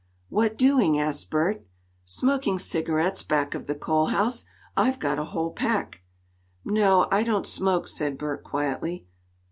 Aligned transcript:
"What 0.29 0.57
doing?" 0.57 0.97
asked 0.99 1.29
Bert. 1.29 1.63
"Smoking 2.05 2.57
cigarettes 2.57 3.21
back 3.21 3.53
of 3.53 3.67
the 3.67 3.75
coal 3.75 4.07
house. 4.07 4.45
I've 4.75 4.97
got 4.97 5.19
a 5.19 5.25
whole 5.25 5.51
pack." 5.51 6.01
"No; 6.65 7.07
I 7.11 7.21
don't 7.21 7.45
smoke," 7.45 7.87
said 7.87 8.17
Bert 8.17 8.43
quietly. 8.43 9.05